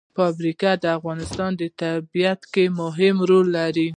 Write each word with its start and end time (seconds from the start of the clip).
فاریاب 0.17 0.77
د 0.83 0.85
افغانستان 0.97 1.51
په 1.59 1.65
طبیعت 1.81 2.41
کې 2.53 2.65
مهم 2.81 3.15
رول 3.29 3.47
لري. 3.57 3.87